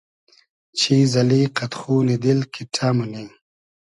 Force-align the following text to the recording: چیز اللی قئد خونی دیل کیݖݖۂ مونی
چیز 0.79 1.11
اللی 1.21 1.41
قئد 1.55 1.73
خونی 1.79 2.15
دیل 2.23 2.39
کیݖݖۂ 2.53 2.89
مونی 2.95 3.25